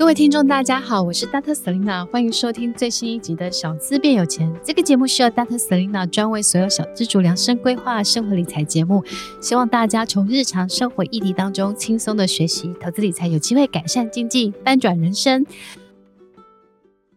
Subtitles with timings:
[0.00, 1.52] 各位听众，大家好，我是 Dr.
[1.52, 4.50] Selina，欢迎收听最新一集的《小资变有钱》。
[4.64, 5.58] 这个节目是由 Dr.
[5.58, 9.04] Selina 专为所有小资主量身规划生活理财节目，
[9.42, 15.44] 希望大家从日常生活议题当中轻松的学习投资理财，有机会改善经济，翻转人生。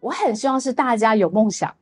[0.02, 1.73] 我很希望是大家有梦想，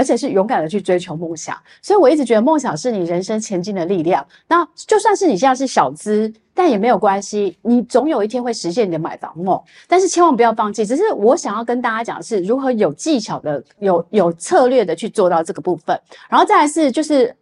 [0.00, 1.54] 而且是勇敢的去追求梦想。
[1.82, 4.26] 所以我一直觉得梦想是你人生前进的力量。
[4.48, 6.32] 那就算是你现在是小资。
[6.52, 9.58] 但也没有关系，你总有一天会实现你的买房梦。
[9.88, 10.84] 但是千万不要放弃。
[10.84, 15.98] 只是我想要跟大家讲的是，如何有技巧的、有有策略的去做到这个部分。
[16.28, 17.34] 然后再来是就是，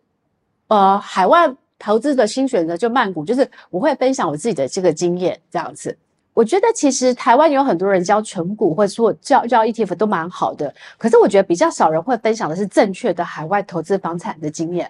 [0.69, 5.97] 呃，海外投资的新选择就曼谷，就是我会分享我自己的这个经验这样子。
[6.39, 14.89] 我觉得其实台湾有很多人教存股或者说教教 ETF 都蛮好的，可是我觉得比较少人会分享的是正确的海外投资房产的经验。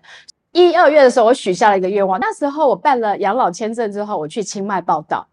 [0.53, 2.21] 一二月的时候，我许下了一个愿望。
[2.21, 5.27] 那时候我办了养老签证之后，我去清迈报道。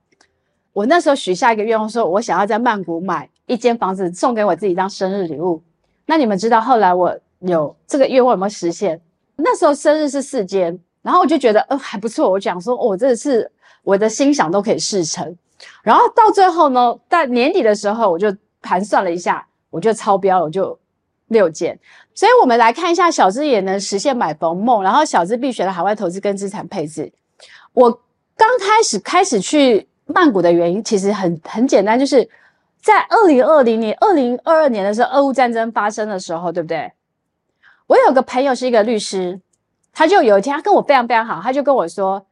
[0.71, 5.61] 我那时候许下一个愿望，说我想要在曼谷买一间房子送给我自己当生日礼物。
[6.05, 8.97] 那你们知道后来我有这个愿望有没有实现？
[9.35, 12.31] 那时候生日是四间，然后我就觉得呃还不错。
[12.31, 13.51] 我讲说，哦，这个是
[13.83, 15.35] 我的心想都可以事成。
[15.83, 20.77] 然后到最后呢，在年底的时候，我就盘算了一下，我就超标了，我就。
[21.29, 21.77] 六件，
[22.13, 27.11] 所以我们来看一下小资也能实现买房梦，然后小资必学的海外投资跟资产配置。
[27.73, 27.89] 我
[28.37, 32.29] 刚开始开始去曼谷的原因其实很很简单，就是
[32.79, 36.93] 在二零二零年、二零二二年的时候，俄乌战争发生的时候，对不对？
[37.87, 39.41] 我有个朋友是一个律师，
[39.91, 42.23] 他就有一天他跟我非常非常好，他就跟我说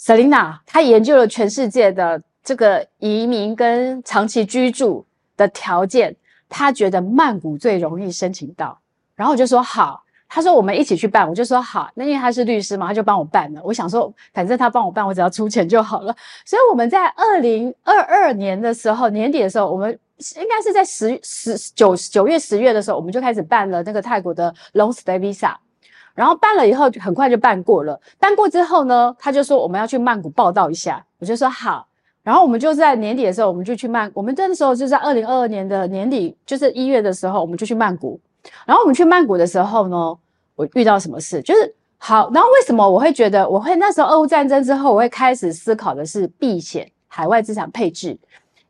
[0.00, 5.04] Selina，他研究了全世界的这个移民跟长期居住
[5.36, 6.16] 的条件。”
[6.52, 8.76] 他觉得曼谷最容易申请到，
[9.14, 10.02] 然后我就说好。
[10.28, 11.88] 他说我们一起去办，我就说好。
[11.94, 13.60] 那因为他是律师嘛，他就帮我办了。
[13.62, 16.16] 我想说，反正他帮我办，我只要出钱就好了。
[16.44, 19.96] 所以我们在二零二二年的时候，年底的时候，我们
[20.36, 25.54] 应该是在十十九九月十月的时候，我们就开始办了那个泰国的 Long Stay Visa。
[26.20, 27.98] 然后办了以后，很快就办过了。
[28.18, 31.86] 办过之后呢，他就说我们要去曼谷报道一下，我就说好。
[32.22, 34.10] 然后我们就在年底的时候，我们就去曼。
[34.12, 38.20] 我们那时候就在二零二二年的年底，就是一月的时候，我们就去曼谷。
[38.66, 40.14] 然后我们去曼谷的时候呢，
[40.56, 41.40] 我遇到什么事？
[41.40, 42.30] 就是好。
[42.34, 48.18] 然后为什么我会觉得我会那时候俄乌战争之后，我会开始思考的是避险、海外资产配置？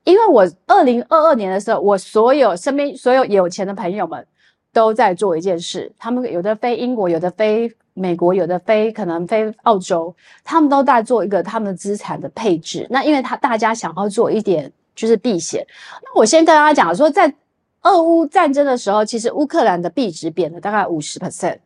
[0.05, 4.25] 因为我二零二二年的时候，我所有身边所有有钱的朋友们
[4.72, 7.75] 都在做一件事，他们有的飞英国，有的飞。
[7.92, 12.86] 美国有的飞，可能飞澳洲，他们都在做一个他们的资产的配置。
[12.88, 15.66] 那因为他大家想要做一点就是避险。
[16.00, 17.34] 那我先跟大家讲说，在
[17.82, 21.58] 俄乌战争的时候，其实乌克兰的币值贬了大概五十 percent，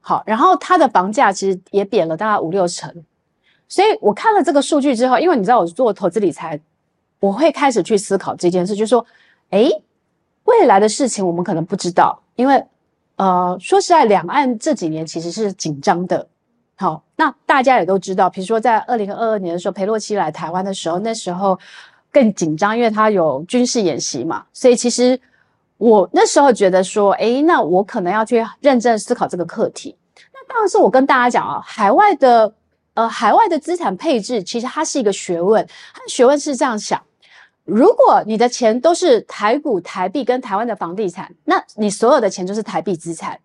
[0.00, 2.92] 好，然后它的房价其实也贬了大概五六成。
[3.66, 6.60] 所以我看了这个数据之后，因为你知道我做投资理财，
[7.18, 9.04] 我会开始去思考这件事，就是说，
[9.50, 9.82] 诶，
[10.44, 12.64] 未来的事情我们可能不知道，因为。
[13.16, 16.26] 呃，说实在，两岸这几年其实是紧张的。
[16.74, 21.56] 好，那大家也都知道，比如说在二零二二年的时候，裴洛西来台湾的时候，那时候
[22.10, 24.44] 更紧张，因为他有军事演习嘛。
[24.52, 25.20] 所以其实
[25.76, 29.94] 我那时候觉得说，诶，那我可能要去认真思考这个课题。
[30.32, 32.52] 那当然是我跟大家讲啊，海外的
[32.94, 35.64] 呃，海外的资产配置其实它是一个学问，
[35.94, 37.00] 它的学问是这样想。
[37.64, 43.38] 如果你的钱都是台股、台币跟台湾的房地产，那你所有的钱就是台币资产。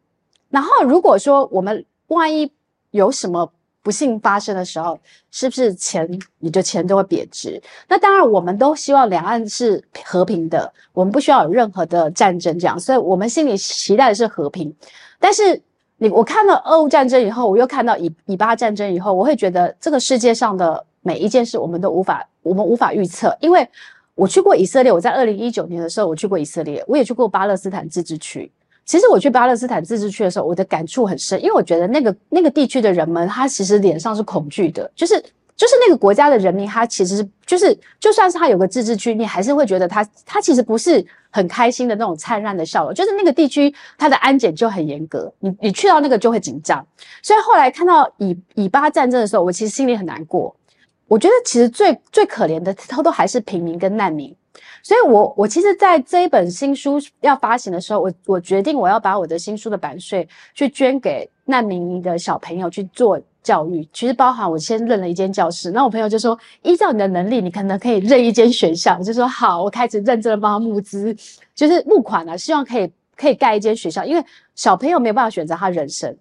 [0.50, 2.51] 然后，如果说我们万一
[2.91, 3.51] 有什么
[3.83, 7.61] 不幸发生的时候，是不是钱你的钱都会贬值？
[7.88, 14.73] 那当然，我们都希望两岸是和平的，我们不需要有任何的战争这样，所以我们心里期待的是和平。
[15.19, 15.61] 但是
[15.97, 23.69] 你我看到俄乌战争以后，我又看到以以巴战争以后，我会觉得这个世界上的每一件事，我们都无法我们无法预测，因为。
[24.17, 28.51] 我去过以色列，我在二零一九年的时候我去过以色列，我也去过巴勒斯坦自治区。
[28.83, 35.21] 其实我去巴勒斯坦自治区的时候，我的感触很深，因为我觉得那个那个地区的人们，他其实脸上是恐惧的，就是
[35.56, 46.83] 就是那个国家的人民，他其实是就是就算是他有个自治区，你还是会觉得他他其实不是很开心的那种灿烂的笑容，就是那个地区他的安检就很严格，你你去到那个就会紧张。
[47.21, 50.56] 所以后来看到以以巴战争的时候，我其实心里很难过。
[51.07, 54.36] 我觉得其实最最可怜的，他都还是平民跟难民，
[54.83, 63.88] 所以我我其实在这一本新书要发行的时候，我我决定我要把我的新书的版税去捐给难民的小朋友去做教育。
[63.94, 71.15] 其实包含我先认了一间教室，那我朋友就说，依照你的能力，你可能可以认一间学校，我就说好，我开始认真的帮他募资，
[71.56, 74.21] 就是募款啊，希望可以可以盖一间学校，因为
[74.56, 76.13] 小朋友没有办法选择他人生。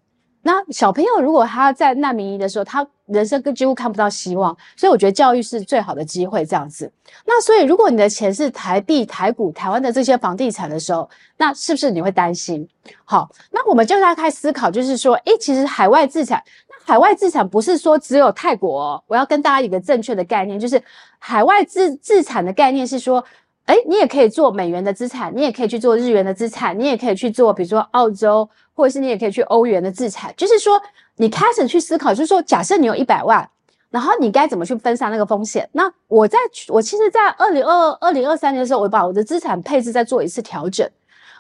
[0.47, 6.89] 那小朋友如果他在难民营的时候，他人生跟几乎看不到希望，所以我觉得教育是最好的机会，这样子。
[7.25, 12.67] 那所以如果你的钱是台币、台股、台湾的这些房地产的时候，那是不是你会担心？
[13.05, 20.81] 好，那我们就要开思考，就是说，诶，其实海外资产，那海外资产不是说只有泰国，我要跟大家一个正确的概念，就是
[21.19, 23.25] 海外资资产的概念是说。
[23.67, 30.33] 哎，你也可以做美元的资产，你也可以去做日元的资产，你也可以去做，比如说澳洲，或者是你也可以去欧元的资产。
[30.37, 30.81] 就是说，
[31.17, 33.49] 你开始去思考，就是说，假设你有一百万，
[33.91, 35.69] 然后你该怎么去分散那个风险？
[35.73, 40.89] 那我在我其实，在二零二二、二零二三年的时候，我把我的资产配置再做一次调整。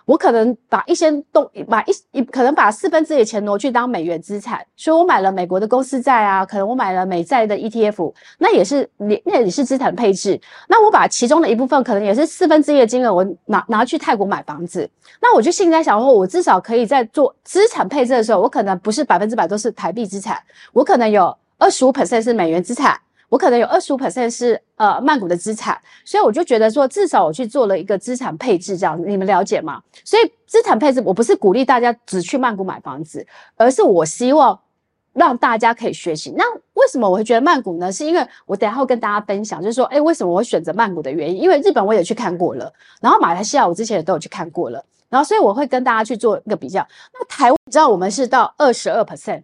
[0.06, 10.40] 我可能把一些动，把一一可能把四分之一的钱挪去当美元资产，所以我买了美国的公司债啊，可能我买了美债的 ETF，那也是你那也是资产配置。
[10.68, 14.88] 那我把其中的一部分，可能也是四分之一的金额，我拿拿去泰国买房子。
[15.20, 20.40] 那我就现在想说，我至少可以在做资产配置的时候，我可能不是百分之百都是台币资产，
[20.72, 22.96] 我可能有二十五 percent 是美元资产。
[23.36, 29.82] 我可能有二十五 percent 是呃曼谷的资产，所以我就觉得说，至少我去做了一个资产配置，这样你们了解吗？
[30.06, 34.58] 所以资产配置，我不是鼓励大家只去曼谷买房子，而是我希望
[35.12, 36.32] 让大家可以学习。
[36.34, 37.92] 那为什么我会觉得曼谷呢？
[37.92, 41.42] 是因为我等下会跟大家分享，就是说，诶，为什么我会选择曼谷的原因？
[41.42, 42.72] 因为日本我也去看过了，
[43.02, 46.80] 然后马来西亚我之前也都有去看过了，然后所以我会跟大家去做一个比较。
[47.12, 49.42] 那台湾，你知道我们是到二十二 percent。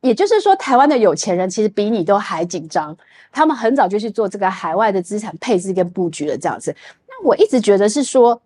[0.00, 2.96] 也就是说，台湾的有钱人其实比你都还紧张，
[3.30, 6.74] 他们很早就去做这个海外的资产配置跟布局了，这样子。
[7.06, 8.40] 那我一直觉得是说，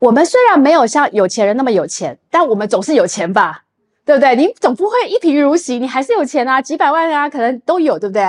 [0.00, 3.62] 我们虽然没有像有钱人那么有钱，但我们总是有钱吧，
[4.04, 4.34] 对不对？
[4.34, 8.22] 你总不会一贫如洗，你还是有钱啊，几百万啊，可能都有，对不对？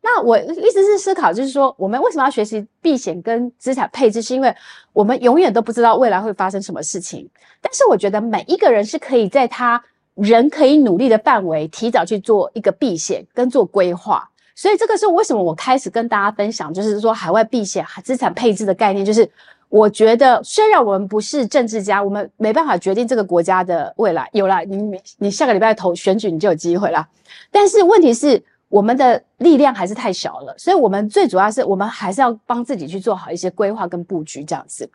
[0.00, 4.22] 那我意思是思考，就是说，我们为什么要学习避险跟资产配置？
[4.22, 4.52] 是因为
[4.94, 7.28] 我们永远都不知道未来会发生什么事情。
[7.60, 9.84] 但是我觉得每一个人是可以在他。
[10.14, 19.04] 人可以努力的范围，提早去做一个避险跟做规划，所以这个是为什么我开始跟大家分享，就是说海外避险、资产配置的概念。
[19.04, 19.28] 就是
[19.68, 27.08] 我觉得，虽然我们不是政治家，我们没办法决定这个国家的未来，有了你，你下个礼拜投选举，你就有机会了。
[27.50, 28.42] 但是问题是。
[28.72, 34.88] 我们的力量还是太小了，所以我们最主要是我们还是要帮自己去做好一些规划跟布局这样子。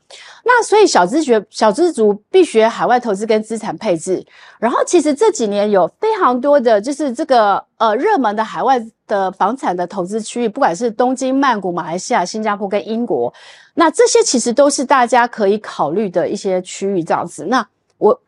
[0.44, 4.26] 那所以小资学小资族必学海外投资跟资产配置。
[4.58, 13.32] 然后其实这几年有非常多的就是这个呃热门的海外的房产的投资区域，不管是东京、曼谷、马来西亚、新加坡跟英国，
[13.76, 17.46] 那这些其实都是大家可以考虑的一些区域这样子。
[17.46, 17.64] 那
[18.00, 18.20] 我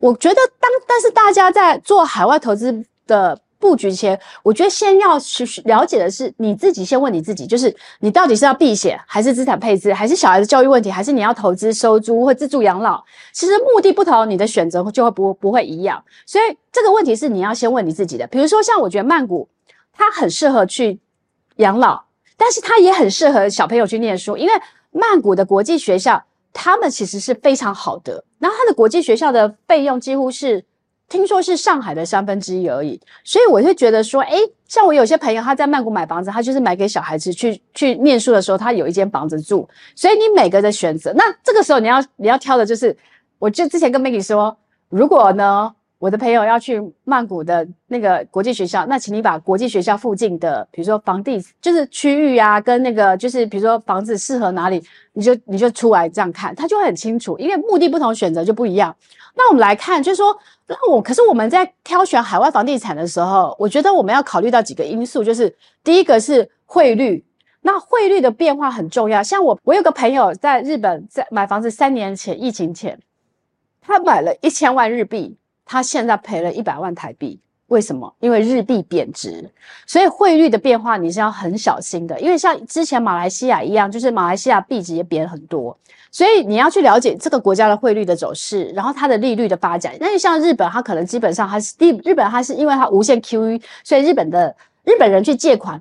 [0.00, 3.38] 我觉得当但是大家在做海外投资的。
[3.60, 13.04] 布局前，我觉得先要去了解的是你自己，先问你自己，就是你到底是要避险，还是资产配置，还是小孩子教育问题，还是你要投资收租或自住养老？
[13.32, 16.02] 其实目的不同，你的选择就会不不会一样。
[16.24, 18.26] 所以这个问题是你要先问你自己的。
[18.28, 19.46] 比如说，像我觉得曼谷，
[19.92, 20.98] 它很适合去
[21.56, 22.02] 养老，
[22.38, 24.52] 但是它也很适合小朋友去念书，因为
[24.90, 26.24] 曼谷的国际学校，
[26.54, 30.64] 他们其实是非常好的，然后它的国际学校的费用几乎是。
[31.10, 39.68] 听说是上海的三分之一而已，所以我就觉得说，诶，像我有些朋友他在曼谷买房子，他就是买给小孩子去去念书的时候，他有一间房子住。
[39.96, 42.96] 所以你每个的选择，那这个时候你要你要挑的就是，
[43.40, 44.56] 我就之前跟 Maggie 说，
[44.88, 58.96] 如果呢，我的朋友要去曼谷的那个国际学校，那请你把国际学校附近的，比如说房地就是区域啊，跟那个就是比如说房子适合哪里，你就你就出来这样看，他就会很清楚，因为目的不同，选择就不一样。
[59.34, 60.34] 那我们来看，就是说，
[60.66, 65.54] 那我可是我们在挑选海外房地产的时候，我觉得我们要考虑到几个因素，就是
[65.84, 67.22] 第一个是汇率，
[67.60, 69.22] 那汇率的变化很重要。
[69.22, 72.98] 像我，我有个朋友在日本在买房子，三年前疫情前，
[73.82, 75.36] 他买了一千万日币，
[75.70, 77.38] 他现在赔了一百万台币。
[77.68, 78.12] 为什么？
[78.18, 79.48] 因为日币贬值，
[79.86, 82.18] 所以汇率的变化你是要很小心的。
[82.18, 85.78] 因为像之前马来西亚一样，就是马来西亚币值也贬很多。
[86.10, 89.96] 所以你要去了解这个国家的汇率的走势，然后它的利率的发展。
[90.00, 95.80] 那就像日本，它可能基本上它是日日本，它是因为它无限 QE，所以日本的日本人去借款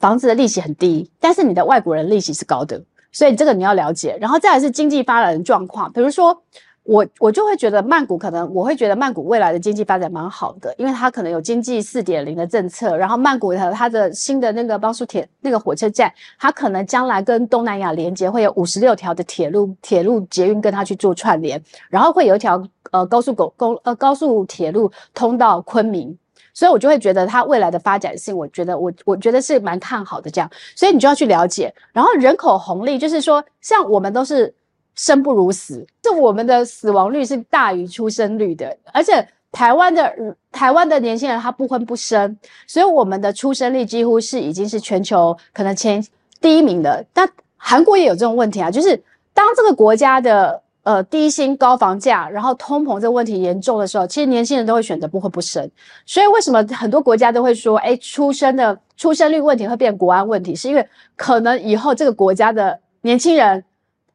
[0.00, 2.82] 房子的利息很低，但是你的外国人利息是高的，
[3.12, 4.16] 所以这个你要了解。
[4.18, 6.42] 然后再来是经济发展的状况，比如说。
[6.88, 26.16] 我我就会觉得曼谷可能，我会觉得曼谷未来的经济发展蛮好的，因为它可能有经济四点零的政策，然后曼谷的它的新的那个帮苏铁那个火车站，它可能将来跟东南亚连接会有五十六条的铁路铁路捷运跟它去做串联，然后会有一条呃高速公公呃高速铁路通到昆明，
[26.54, 34.54] 所以我就会觉得它未来的发展性，我觉得我我觉得是蛮看好的这样，所以你就要去了解，然后人口红利就是说，像我们都是。
[34.98, 40.12] 生不如死，就我们的死亡率是大于出生率的，而且台湾的
[40.50, 42.36] 台湾的年轻人他不婚不生，
[42.66, 46.04] 所以我们的出生率几乎是已经是全球可能前
[46.40, 47.04] 第一名的。
[47.12, 47.26] 但
[47.56, 49.00] 韩国也有这种问题啊，就是
[49.32, 55.70] 当这个国家的呃低薪高房价，然后通膨这个问题严重的时候，其实年轻人都会选择不婚不生。
[56.04, 63.62] 所以为什么很多国家都会说，哎，出生的出生率问题会变国安问题，是因为可能以后这个国家的年轻人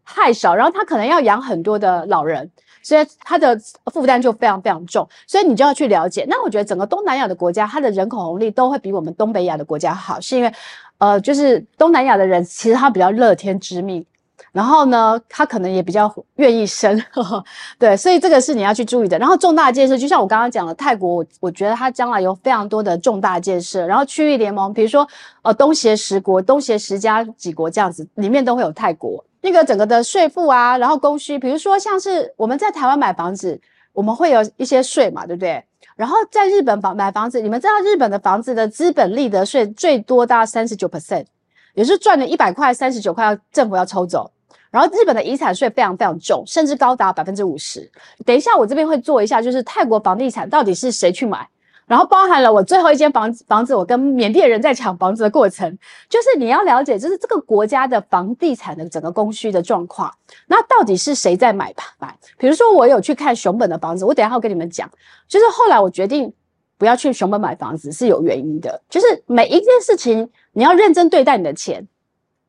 [0.05, 2.49] 太少，然后他可能要养很多的老人。
[2.85, 3.57] 所以他的
[3.93, 6.25] 负担就非常非常重，所以你就要去了解。
[6.27, 10.53] 那我觉得整个东南亚的国家，它的人口红利都会比我们东北亚的国家好，是因为，
[10.97, 14.05] 呃，就是东南亚的人其实他比较乐天知命，
[14.51, 17.41] 然后呢，他可能也比较愿意生，呵呵，
[17.79, 19.17] 对，所以这个是你要去注意的。
[19.17, 25.07] 然后重大建设，就像我刚刚讲的，泰国，我我觉得它将来有非常多的重大建设，然后区域联盟，比如说
[25.43, 29.23] 呃东协十国、东协十加几国这样子，里面都会有泰国。
[29.43, 33.59] 那个整个的税负啊，然后供需，比如说像是我们在台湾买房子，
[33.91, 35.61] 我们会有一些税嘛，对不对？
[35.97, 41.25] 然后在日本房买房子，你们知道日本的房子的资本利得税最多达三十九 percent，
[41.73, 44.31] 也是赚了一百块，三十九块要政府要抽走。
[44.71, 47.91] 然后日本的遗产税非常非常重，甚至高达百分之五十。
[48.25, 51.45] 等一下我这边会做一下，就是泰国房地产到底是谁去买？
[51.93, 55.77] 然后包含了我最后一间房子，房子我跟缅甸人在抢房子的过程，
[56.09, 60.11] 就是你要了解，就是这个国家的房地产的整个供需的状况。
[60.47, 61.83] 那到底是谁在买吧？
[61.99, 64.89] 买，比如说我有去看熊本的房子，我等一下会跟你们讲。
[65.27, 66.33] 就是后来我决定
[66.79, 71.87] 不要去熊本买房子是有原因的，就是每一件事情你要认真对待你的钱，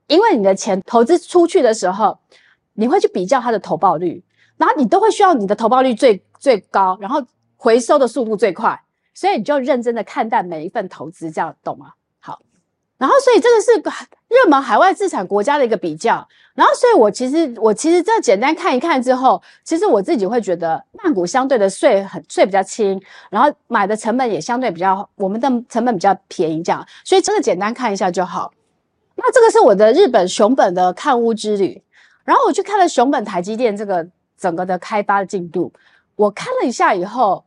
[0.07, 2.19] 因为你的钱投资出去的时候，
[2.73, 4.25] 你会去比较它的投报率，
[4.57, 7.23] 然后你都会需要你的投报率最最高，然后
[7.59, 8.81] 回收的速度最快。
[9.15, 11.93] 所以你就认真的看待每一份投资，这样懂吗？
[12.19, 12.43] 好，
[12.99, 13.73] 然后所以这个是
[14.29, 28.53] 热门海外资产国家的一个比较，然后所以我其实我其实这简单看一看之后，其实我自己会觉得曼谷相对的税很税比较轻，然后买的成本也相对比较我们的成本比较便宜，这样，所以这个简单看一下就好。
[29.15, 31.81] 那这个是我的日本熊本的看屋之旅，
[32.25, 34.05] 然后我去看了熊本台积电这个
[34.37, 35.73] 整个的开发的进度，
[36.17, 37.45] 我看了一下以后，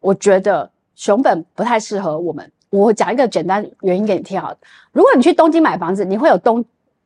[0.00, 0.70] 我觉得。
[0.98, 2.50] 熊本不太适合我们。
[2.70, 4.52] 我讲一个简单原因给你听好。
[4.90, 6.62] 如果你去东京买房子，你会有东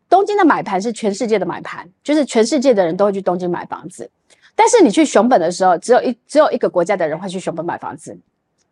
[0.09, 4.11] 东京的买盘是全世界的买盘，就是全世界的人都会去东京买房子。
[4.57, 8.19] 但是你去熊本的时候，只有一只有一个国家的人会去熊本买房子，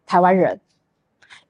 [0.06, 0.58] 台湾人，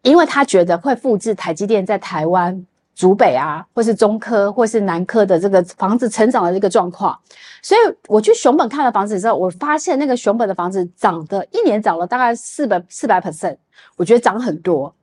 [0.03, 2.67] 因为他觉得会复制台积电在台湾。
[3.01, 7.19] 竹北啊，或是中科，或是南科的这个房子成长的这个状况，
[7.63, 13.57] 所以我去熊本看了房子之后，我发现那个熊本的房子涨的一年涨了大概四百四百 percent，
[13.97, 14.95] 我觉得涨很多。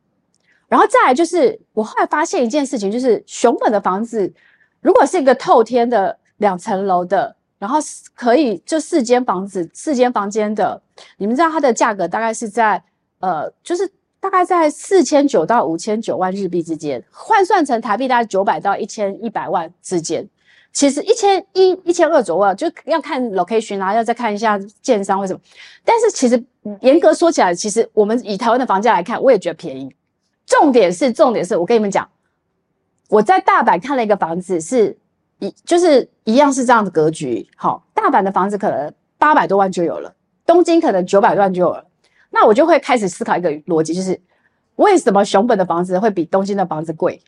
[0.67, 4.31] 然后再来就是，我后来发现一件事情，就是熊本的房子
[4.79, 7.79] 如果是一个透天的两层楼的，然后
[8.13, 10.79] 可以就四间房子四间房间的，
[11.17, 12.83] 你们知道它的价格大概是在
[13.21, 13.91] 呃，就是。
[14.19, 20.27] 大概在四千九到五千九万日币之间，换算成台币大概九百到一千一百万之间。
[20.73, 25.39] 其实一千一、一千二左右就要看 location 啊，要再看一下建商为什么。
[25.83, 26.43] 但是其实
[26.81, 29.95] 严格说起来，其实我们以台湾的房价来看，我也觉得便宜。
[30.45, 32.07] 重点是，重点是我跟你们讲，
[33.09, 34.95] 我在大阪看了一个房子，是
[35.39, 37.47] 一就是一样是这样的格局。
[37.55, 40.13] 好，大阪的房子可能八百多万就有了，
[40.45, 41.86] 东京可能九百万就有了。
[42.39, 44.19] 那我就会开始思考一个逻辑，就是
[44.75, 47.19] 为什么熊本的房子会比东京的房子贵？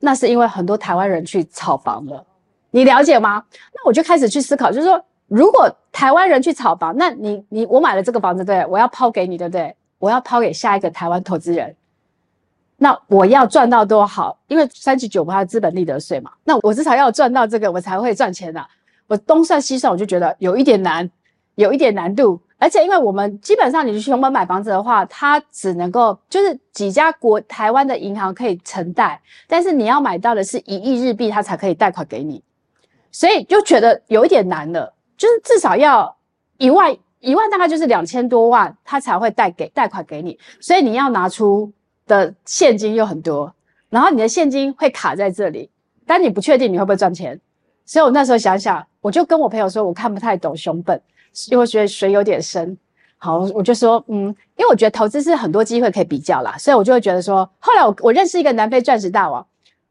[0.00, 2.24] 那是因为很多台湾人去炒房了，
[2.70, 3.44] 你了解吗？
[3.74, 9.76] 那我就开始去思考，就是说，如果台湾人去炒房，那你你我买了这个房子，对，我要抛给你，对不对？
[9.98, 11.76] 我要抛给下一个台湾投资人，
[12.78, 14.38] 那我要赚到多好？
[14.48, 18.66] 因为三十九趴的资本利得税嘛，那我至少要赚到这个，我才会赚钱的。
[19.06, 21.10] 我东算西算，我就觉得有一点难，
[21.56, 22.40] 有一点难度。
[22.64, 32.42] 而且，因为我们基本上你去熊本买房子的话，它只能够就是几家国台湾的银行可以承贷，但是你要买到的是一亿日币，它才可以贷款给你，
[33.12, 34.94] 所以就觉得有一点难了。
[35.18, 36.16] 就是至少要
[36.56, 41.70] 一万，一万大概就是两千多万，它才会贷给贷款给你，所以你要拿出
[42.06, 43.54] 的现金又很多，
[43.90, 45.68] 然后你的现金会卡在这里，
[46.06, 47.38] 但你不确定你会不会赚钱。
[47.84, 50.98] 所以我那时候想想，我就跟我朋友说，我看不太懂熊本。
[51.50, 52.76] 因为觉得水有点深，
[53.18, 54.26] 好，我就说，嗯，
[54.56, 59.46] 因为我觉得投资是很多机会可以比较啦，所以我就会觉得说，后来我我认识一个南非钻石大王，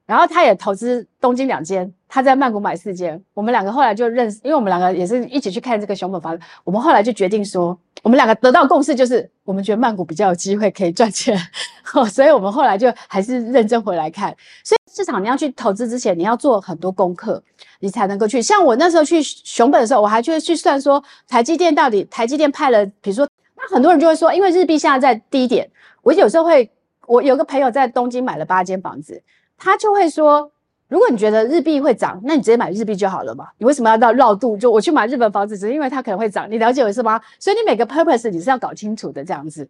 [0.05, 11.35] 然后他也投资东京两间，他在曼谷买四间，我们两个后来就认识，因为我们两个也是一起去看这个熊本房子，我们后来就决定说，我们两个得到共识就是，我们觉得曼谷比较有机会可以赚钱，
[12.13, 14.29] 所以我们后来就还是认真回来看，
[14.63, 14.83] 所以。
[14.95, 17.41] 市场你要去投资之前，你要做很多功课，
[17.79, 18.39] 你才能够去。
[18.39, 25.69] 像我那时候去熊本的时候，我还去去算说台积电到底台积电派了，比如说，那那很多人就会说，因为日币现在在低点，
[26.01, 26.69] 我有时候会，
[27.07, 29.21] 我有个朋友在东京买了八间房子，
[29.57, 30.51] 他就会说，
[30.93, 34.55] 如果你觉得日币会涨，那你直接买日币就好了嘛，你为什么要绕绕度？
[34.55, 37.19] 就我去买日本房子，只是因为它可能会涨，你了解我意思吗？
[37.39, 39.67] 所以你每个 purpose 你是要搞清楚的，这样子。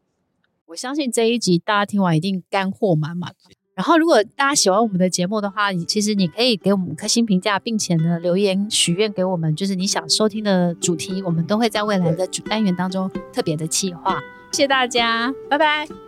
[0.65, 3.33] 我相信这一集大家听完一定干货满满。
[3.73, 14.19] 然后，如果大家喜欢我们的节目的话，其实你可以给我们五颗星评价，并且呢留言许愿给我们，就是你想收听的主题，我们都会在未来的主单元当中特别的企划。
[14.51, 16.02] 谢谢大家，拜拜。